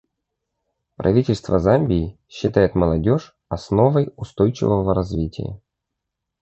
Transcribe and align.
Правительство 0.95 1.59
Замбии 1.59 2.17
считает 2.27 2.73
молодежь 2.73 3.35
основой 3.49 4.11
устойчивого 4.15 4.95
развития. 4.95 5.61